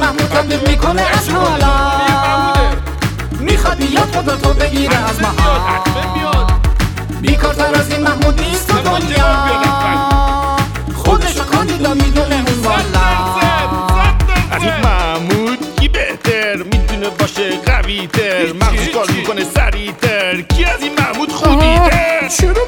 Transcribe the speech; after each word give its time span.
تبدیل 0.00 0.60
می‌کنه 0.66 1.02
از 1.02 1.28
حالا. 1.28 1.72
می‌خواد 3.40 3.76
بیاد 3.76 4.08
خدا 4.14 4.36
تو 4.36 4.52
بگیره 4.54 4.96
از 4.96 5.20
محال. 5.20 5.80
بیکارتر 7.20 7.74
از 7.74 7.90
این 7.90 8.02
محمود 8.02 8.40
نیست 8.40 8.68
تو 8.68 8.78
دنیا. 8.78 9.48
خودشو 10.94 11.44
کاندیدا 11.44 11.94
می‌دونه 11.94 12.34
اون 12.34 12.64
والا. 12.64 13.04
از 14.50 14.62
این 14.62 14.74
محمود 14.84 15.58
کی 15.80 15.88
بهتر 15.88 16.56
می‌تونه 16.56 17.08
باشه 17.18 17.50
قوی 17.66 18.06
تر 18.06 18.52
مغز 18.52 18.88
کار 18.94 19.10
می‌کنه 19.10 19.44
سریع 19.54 19.92
تر 19.92 20.40
کی 20.40 20.64
از 20.64 20.82
این 20.82 20.92
محمود 20.98 21.32
خوبی 21.32 21.78
تر 21.78 22.28
چرا 22.28 22.64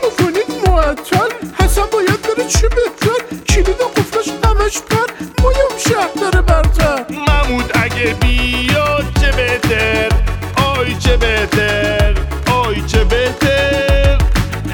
پر 5.06 5.42
مویم 5.42 5.78
شهر 5.88 6.10
داره 6.20 6.42
برتر. 6.42 7.04
محمود 7.28 7.70
اگه 7.74 8.14
بیاد 8.20 9.04
چه 9.20 9.32
بهتر؟ 9.32 10.08
آی 10.56 10.94
چه 10.94 11.16
بهتر؟ 11.16 12.14
آی 12.52 12.82
چه 12.82 13.04
بهتر؟ 13.04 14.18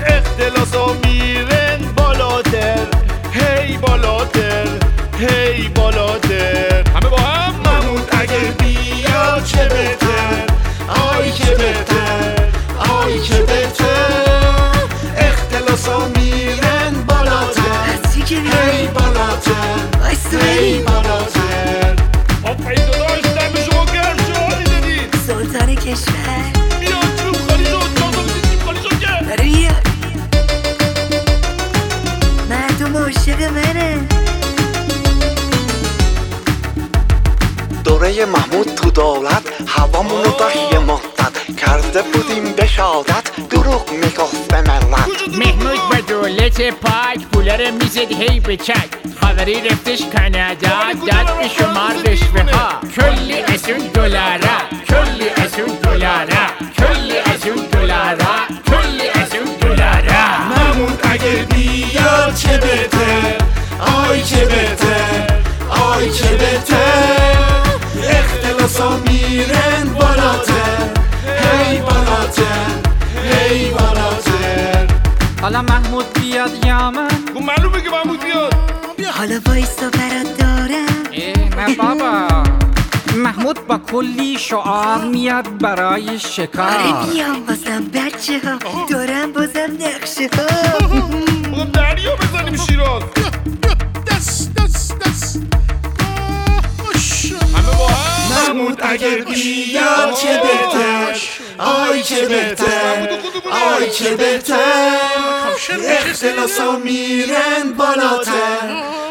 اختلاس 0.07 0.75
ها 0.75 0.97
میرن 1.05 1.79
بالاتر. 1.97 2.87
هی 3.33 3.77
بالاتر 3.77 4.69
هی 5.19 5.69
بالاتر. 5.69 6.85
همه 6.97 7.09
با 7.11 7.17
هم؟ 7.17 7.55
محمود 7.65 8.09
اگه 8.13 8.39
بیاد 8.59 9.45
چه 9.45 9.69
بهتر؟ 9.69 10.47
آی 10.89 11.33
چه 11.33 11.55
بهتر؟ 11.55 12.49
آی 13.05 13.21
چه 13.21 13.43
بهتر؟ 13.43 14.73
اختلاس 15.17 15.89
ها 15.89 16.09
میرن 16.09 16.93
بالاتر. 17.07 17.63
هی 18.25 18.87
بالاتر 18.87 19.02
می‌دادید 24.59 25.15
سلطان 25.27 25.75
کشور 25.75 26.53
که 29.63 29.73
مردم 32.51 32.97
عاشق 32.97 33.43
منه 33.43 33.99
دوره 37.85 38.25
محمود 38.25 38.75
تو 38.75 38.91
دولت 38.91 39.43
هوامونو 39.67 40.31
تا 40.31 40.53
یه 40.73 40.79
مدت 40.79 41.57
کرده 41.57 42.03
بودیم 42.03 42.53
بشادت 42.53 43.49
دروغ 43.51 43.91
می‌گفت 43.91 44.49
به 44.49 44.61
با 46.33 46.39
دولت 46.39 46.75
پاک 46.81 47.27
پولا 47.33 47.55
رو 47.55 47.75
می‌زد 47.75 48.13
هی 48.13 48.41
به 48.41 48.57
چک 48.57 48.89
خبری 49.21 49.69
رفتش 49.69 50.03
کانادا 50.17 50.93
داد 51.07 51.39
به 51.39 51.49
شمار 51.49 51.95
رشوه 52.07 52.53
ها 52.53 52.81
کلی 52.97 53.43
از 53.43 53.69
اون 53.69 53.87
دلارا 53.95 54.59
کلی 54.89 55.29
از 55.37 55.59
اون 55.59 55.77
دلارا 55.83 56.47
کلی 56.77 57.19
از 57.19 57.47
اون 57.47 57.67
دلارا 57.73 58.37
کلی 58.67 59.09
از 59.15 59.35
اون 59.35 59.57
دلارا 59.61 60.39
محمود 60.49 61.01
اگه 61.11 61.47
بیاد 61.51 62.35
چه 62.35 62.59
بهتر 62.59 63.37
آی 63.81 64.23
چه 64.23 64.45
بهتر 64.45 65.27
آی 65.71 66.11
چه 66.11 66.29
بهتر 66.29 67.53
اختلاس 68.03 68.81
ها 68.81 68.97
میرن 68.97 69.85
بالاتر 69.95 70.12
حالا 75.43 75.63
محمود 75.63 76.07
بیاد 76.21 76.65
یا 76.67 76.91
من؟ 76.91 77.09
خب 77.09 77.41
معلومه 77.43 77.81
که 77.83 77.91
محمود 77.91 78.21
بیاد. 78.25 78.55
حالا 79.19 79.41
وایسا 79.47 79.91
برات 79.91 80.39
دارم. 80.39 81.03
اه، 81.13 81.69
نه 81.69 81.77
بابا. 81.77 82.43
محمود 83.17 83.67
با 83.67 83.79
کلی 83.79 84.39
شعار 84.39 85.05
میاد 85.05 85.59
برای 85.59 86.09
آره 86.09 86.19
شکار 86.19 87.07
میام 87.13 87.45
بازم 87.47 87.85
بچه 87.95 88.41
ها 88.45 88.87
دارم 88.91 89.33
بازم 89.33 89.71
نقشه 89.81 90.29
ها 90.37 90.79
بگم 90.89 91.65
دریا. 91.73 92.12
محمود 98.53 98.81
اگر 98.83 99.19
بیاد 99.19 100.15
چه 100.15 100.41
بهتر؟ 100.43 101.21
آی 101.59 102.03
چه 102.03 102.29
بهتر؟ 102.29 103.09
آی 103.77 103.91
چه 103.91 104.17
بهتر؟ 104.17 104.57
اختلاس 105.87 106.61
ها 106.61 106.77
میرن 106.77 107.73
بالاتر. 107.77 108.33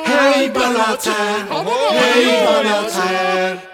هی 0.05 0.49
بالاتر. 0.49 1.11
هی 2.15 2.45
بالاتر. 2.45 3.70